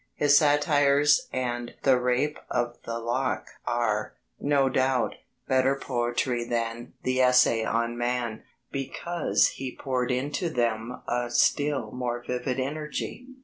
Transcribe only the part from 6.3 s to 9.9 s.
than the Essay on Man, because he